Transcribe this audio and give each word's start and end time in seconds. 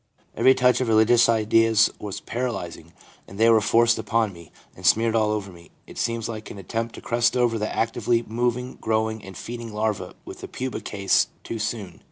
Every 0.35 0.55
touch 0.55 0.81
of 0.81 0.87
religious 0.87 1.29
ideas 1.29 1.91
was 1.99 2.21
paralysing, 2.21 2.93
and 3.27 3.35
as 3.35 3.37
they 3.37 3.51
were 3.51 3.61
forced 3.61 3.99
upon 3.99 4.33
me 4.33 4.51
and 4.75 4.83
smeared 4.83 5.15
all 5.15 5.29
over 5.29 5.51
me, 5.51 5.69
it 5.85 5.99
seems 5.99 6.27
like 6.27 6.49
an 6.49 6.57
attempt 6.57 6.95
to 6.95 7.01
crust 7.01 7.37
over 7.37 7.59
the 7.59 7.71
actively 7.71 8.23
moving, 8.23 8.77
growing 8.81 9.23
and 9.23 9.37
feeding 9.37 9.71
larva 9.71 10.15
with 10.25 10.39
the 10.41 10.47
pupa 10.47 10.81
case 10.81 11.27
too 11.43 11.59
soon. 11.59 11.99